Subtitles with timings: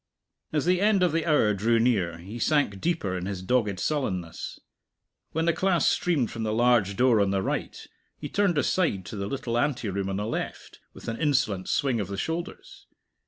[0.51, 4.59] As the end of the hour drew near, he sank deeper in his dogged sullenness.
[5.31, 7.79] When the class streamed from the large door on the right,
[8.17, 12.07] he turned aside to the little anteroom on the left, with an insolent swing of
[12.07, 12.87] the shoulders.